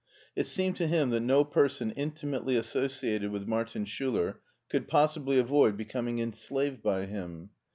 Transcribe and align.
It 0.35 0.47
seemed 0.47 0.77
to 0.77 0.87
him 0.87 1.11
that 1.11 1.19
no 1.19 1.43
person 1.45 1.91
intimately 1.91 2.55
associated 2.55 3.29
with 3.29 3.45
Martin 3.45 3.85
Schiller 3.85 4.39
could 4.67 4.87
possibly 4.87 5.37
avoid 5.37 5.77
becoming 5.77 6.17
enslaved 6.17 6.81
by 6.81 7.05
him. 7.05 7.51